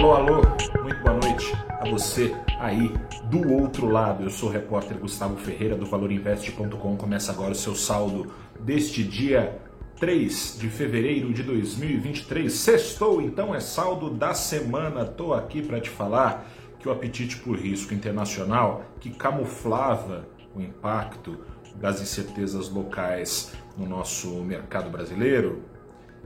[0.00, 0.36] Alô, alô,
[0.82, 2.90] muito boa noite a você aí
[3.24, 4.24] do outro lado.
[4.24, 6.96] Eu sou o repórter Gustavo Ferreira do ValorInvest.com.
[6.96, 9.60] Começa agora o seu saldo deste dia
[9.98, 12.50] 3 de fevereiro de 2023.
[12.50, 15.04] Sextou, então é saldo da semana.
[15.04, 20.26] Tô aqui para te falar que o apetite por risco internacional que camuflava
[20.56, 21.36] o impacto
[21.74, 25.62] das incertezas locais no nosso mercado brasileiro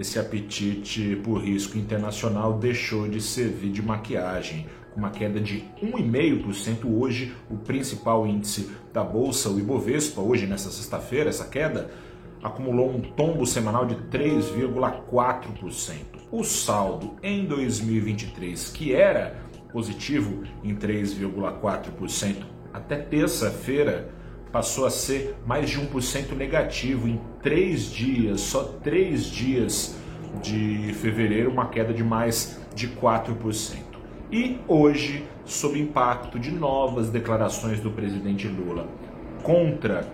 [0.00, 4.66] esse apetite por risco internacional deixou de servir de maquiagem.
[4.92, 10.70] Com uma queda de 1,5% hoje, o principal índice da bolsa, o Ibovespa, hoje nessa
[10.70, 11.90] sexta-feira, essa queda
[12.42, 15.94] acumulou um tombo semanal de 3,4%.
[16.32, 19.36] O saldo em 2023, que era
[19.70, 22.36] positivo em 3,4%
[22.72, 24.08] até terça-feira,
[24.52, 29.96] passou a ser mais de 1% negativo em três dias, só três dias
[30.42, 33.78] de fevereiro, uma queda de mais de 4%.
[34.32, 38.86] E hoje, sob impacto de novas declarações do presidente Lula
[39.42, 40.06] contra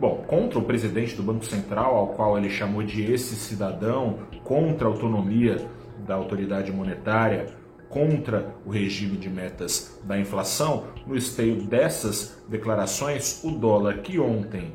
[0.00, 4.88] bom, contra o presidente do Banco Central, ao qual ele chamou de esse cidadão, contra
[4.88, 5.64] a autonomia
[6.04, 7.46] da autoridade monetária,
[7.92, 14.72] contra o regime de metas da inflação, no esteio dessas declarações, o dólar que ontem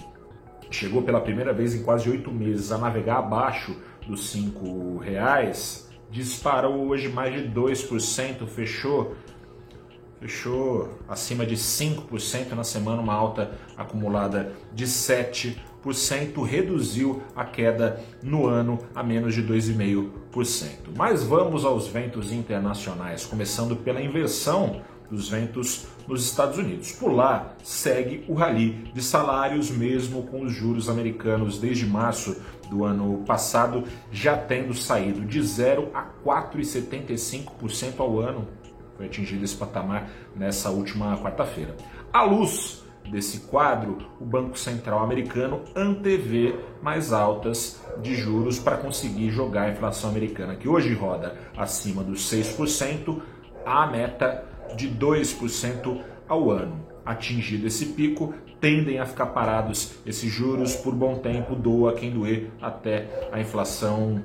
[0.69, 6.87] chegou pela primeira vez em quase oito meses a navegar abaixo dos cinco reais, disparou
[6.87, 9.15] hoje mais de 2%, fechou
[10.19, 15.55] fechou acima de 5% na semana, uma alta acumulada de 7%,
[16.45, 20.69] reduziu a queda no ano a menos de 2,5%.
[20.95, 26.91] Mas vamos aos ventos internacionais, começando pela inversão dos ventos nos Estados Unidos.
[26.91, 32.35] Por lá segue o rally de salários, mesmo com os juros americanos desde março
[32.69, 38.47] do ano passado já tendo saído de 0 a 4,75% ao ano
[38.97, 41.75] foi atingido esse patamar nessa última quarta-feira.
[42.11, 49.29] À luz desse quadro, o Banco Central americano antevê mais altas de juros para conseguir
[49.29, 53.21] jogar a inflação americana, que hoje roda acima dos 6%,
[53.65, 54.43] à meta
[54.75, 56.85] de 2% ao ano.
[57.05, 62.51] Atingido esse pico, tendem a ficar parados esses juros por bom tempo, doa quem doer,
[62.61, 64.21] até a inflação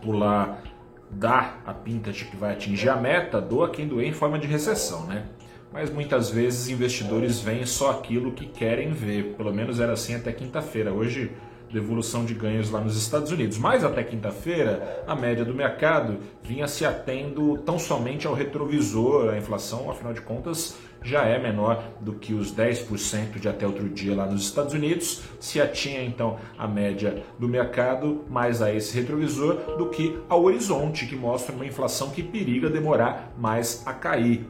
[0.00, 0.62] pular
[1.10, 4.46] dá a pinta de que vai atingir a meta, doa quem doer em forma de
[4.46, 5.26] recessão, né?
[5.72, 10.32] Mas muitas vezes investidores veem só aquilo que querem ver, pelo menos era assim até
[10.32, 10.92] quinta-feira.
[10.92, 11.30] Hoje,
[11.70, 13.58] devolução de ganhos lá nos Estados Unidos.
[13.58, 19.38] Mas até quinta-feira, a média do mercado vinha se atendo tão somente ao retrovisor, a
[19.38, 24.14] inflação, afinal de contas, já é menor do que os 10% de até outro dia
[24.14, 29.76] lá nos Estados Unidos, se atinha então a média do mercado mais a esse retrovisor
[29.76, 34.46] do que ao horizonte, que mostra uma inflação que periga demorar mais a cair.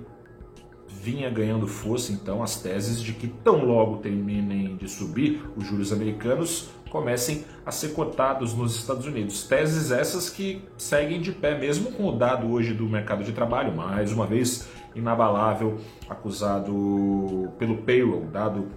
[0.88, 5.92] Vinha ganhando força então as teses de que tão logo terminem de subir os juros
[5.92, 9.44] americanos, comecem a ser cotados nos Estados Unidos.
[9.44, 13.74] Teses essas que seguem de pé, mesmo com o dado hoje do mercado de trabalho,
[13.74, 15.78] mais uma vez inabalável,
[16.08, 18.68] acusado pelo payroll, dado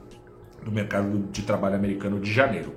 [0.64, 2.76] do mercado de trabalho americano de janeiro.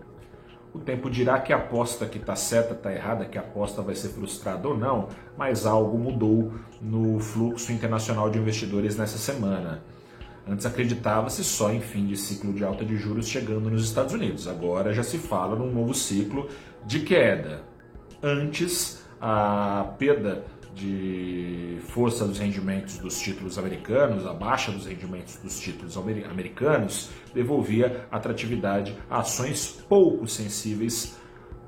[0.74, 3.94] O tempo dirá que a aposta que está certa está errada, que a aposta vai
[3.94, 9.84] ser frustrada ou não, mas algo mudou no fluxo internacional de investidores nessa semana.
[10.46, 14.46] Antes acreditava-se só em fim de ciclo de alta de juros chegando nos Estados Unidos.
[14.46, 16.48] Agora já se fala num novo ciclo
[16.84, 17.62] de queda.
[18.22, 20.44] Antes, a perda
[20.74, 28.06] de força dos rendimentos dos títulos americanos, a baixa dos rendimentos dos títulos americanos, devolvia
[28.10, 31.16] atratividade a ações pouco sensíveis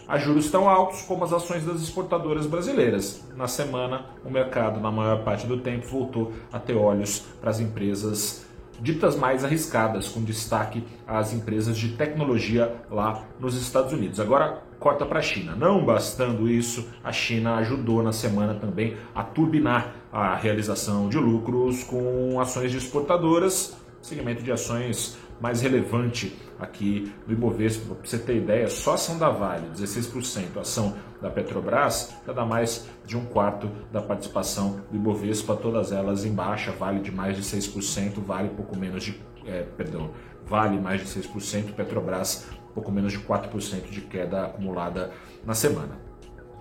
[0.09, 3.25] a juros tão altos como as ações das exportadoras brasileiras.
[3.37, 7.59] Na semana, o mercado, na maior parte do tempo, voltou a ter olhos para as
[7.59, 8.46] empresas
[8.81, 14.21] ditas mais arriscadas, com destaque às empresas de tecnologia lá nos Estados Unidos.
[14.21, 15.55] Agora corta para a China.
[15.57, 21.83] Não bastando isso, a China ajudou na semana também a turbinar a realização de lucros
[21.85, 27.95] com ações de exportadoras, segmento de ações mais relevante aqui do Ibovespa.
[27.95, 32.45] Para você ter ideia, só a ação da Vale, 16%, a ação da Petrobras, nada
[32.45, 37.37] mais de um quarto da participação do Ibovespa, todas elas em baixa, Vale de mais
[37.37, 40.11] de 6%, Vale pouco menos de, é, perdão,
[40.47, 45.11] Vale mais de 6%, Petrobras pouco menos de 4% de queda acumulada
[45.45, 45.99] na semana.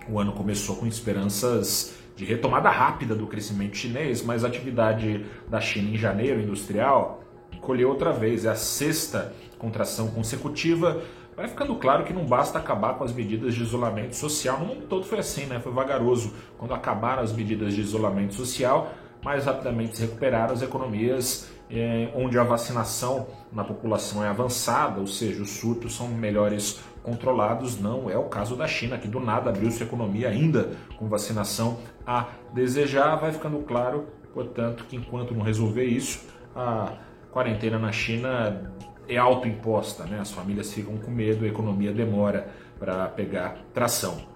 [0.08, 5.60] O ano começou com esperanças de retomada rápida do crescimento chinês, mas a atividade da
[5.60, 7.22] China em janeiro industrial
[7.60, 11.02] colheu outra vez, é a sexta contração consecutiva,
[11.36, 14.58] vai ficando claro que não basta acabar com as medidas de isolamento social.
[14.58, 15.60] No mundo todo foi assim, né?
[15.60, 16.32] Foi vagaroso.
[16.58, 18.92] Quando acabaram as medidas de isolamento social,
[19.22, 25.06] mais rapidamente se recuperaram as economias eh, onde a vacinação na população é avançada, ou
[25.06, 27.78] seja, os surtos são melhores controlados.
[27.80, 31.78] Não é o caso da China, que do nada abriu sua economia ainda com vacinação
[32.06, 33.16] a desejar.
[33.16, 36.24] Vai ficando claro, portanto, que enquanto não resolver isso,
[36.54, 36.92] a
[37.36, 38.72] quarentena na China
[39.06, 40.18] é autoimposta, né?
[40.18, 42.48] As famílias ficam com medo, a economia demora
[42.78, 44.26] para pegar tração.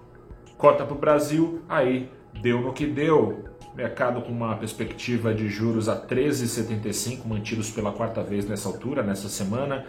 [0.55, 2.11] Corta para o Brasil, aí
[2.43, 3.45] deu no que deu.
[3.73, 9.29] Mercado com uma perspectiva de juros a 13,75 mantidos pela quarta vez nessa altura, nessa
[9.29, 9.83] semana.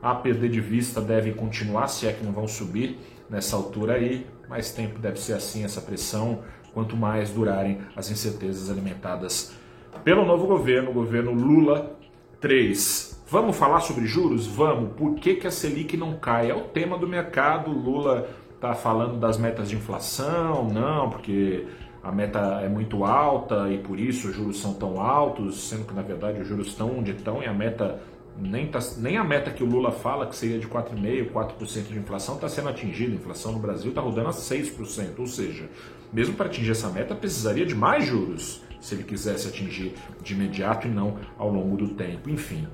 [0.00, 4.28] A perder de vista deve continuar, se é que não vão subir nessa altura aí.
[4.48, 9.56] Mais tempo deve ser assim essa pressão, quanto mais durarem as incertezas alimentadas
[10.02, 11.96] pelo novo governo, o governo Lula
[12.40, 13.24] 3.
[13.28, 14.46] Vamos falar sobre juros?
[14.46, 14.92] Vamos.
[14.94, 16.50] Por que, que a Selic não cai?
[16.50, 17.70] É o tema do mercado.
[17.70, 21.66] Lula está falando das metas de inflação, não, porque
[22.02, 25.94] a meta é muito alta e por isso os juros são tão altos, sendo que
[25.94, 28.00] na verdade os juros estão onde estão e a meta
[28.38, 31.98] nem, tá, nem a meta que o Lula fala, que seria de 4,5%, 4% de
[31.98, 33.12] inflação, está sendo atingida.
[33.12, 35.18] A inflação no Brasil está rodando a 6%.
[35.18, 35.68] Ou seja,
[36.12, 40.86] mesmo para atingir essa meta, precisaria de mais juros se ele quisesse atingir de imediato
[40.86, 42.28] e não ao longo do tempo.
[42.28, 42.68] Enfim,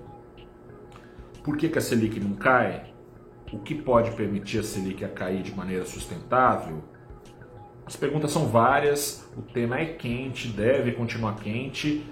[1.44, 2.92] por que, que a Selic não cai?
[3.52, 6.82] O que pode permitir a Selic a cair de maneira sustentável?
[7.86, 12.04] As perguntas são várias, o tema é quente, deve continuar quente,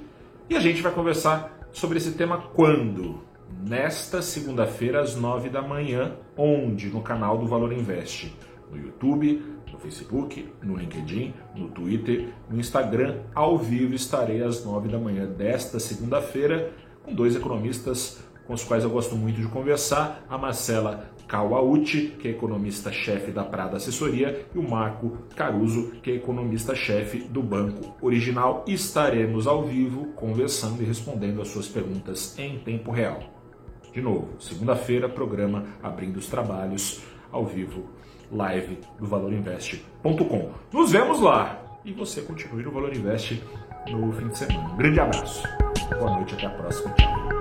[0.49, 3.25] e a gente vai conversar sobre esse tema quando?
[3.67, 6.89] Nesta segunda-feira, às nove da manhã, onde?
[6.89, 8.37] No canal do Valor Investe.
[8.71, 9.43] No YouTube,
[9.73, 15.27] no Facebook, no LinkedIn, no Twitter, no Instagram, ao vivo estarei às nove da manhã
[15.27, 16.73] desta segunda-feira
[17.03, 22.29] com dois economistas com os quais eu gosto muito de conversar, a Marcela Kawauchi, que
[22.29, 28.65] é economista-chefe da Prada Assessoria, e o Marco Caruso, que é economista-chefe do Banco Original.
[28.67, 33.21] Estaremos ao vivo conversando e respondendo as suas perguntas em tempo real.
[33.93, 37.85] De novo, segunda-feira, programa Abrindo os Trabalhos, ao vivo,
[38.31, 40.51] live do valorinvest.com.
[40.73, 41.63] Nos vemos lá!
[41.85, 43.43] E você continue no Valor Invest
[43.89, 44.75] no fim de semana.
[44.75, 45.43] Um grande abraço.
[45.99, 46.91] Boa noite, até a próxima.
[46.93, 47.38] Tchau.